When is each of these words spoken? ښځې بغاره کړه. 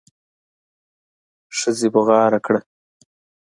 ښځې 1.57 1.87
بغاره 1.93 2.39
کړه. 2.45 2.59